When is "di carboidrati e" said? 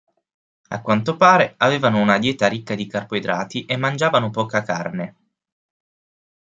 2.73-3.77